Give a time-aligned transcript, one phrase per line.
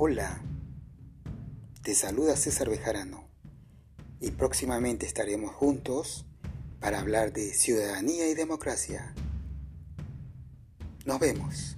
[0.00, 0.40] Hola,
[1.82, 3.28] te saluda César Bejarano
[4.20, 6.24] y próximamente estaremos juntos
[6.78, 9.12] para hablar de ciudadanía y democracia.
[11.04, 11.77] Nos vemos.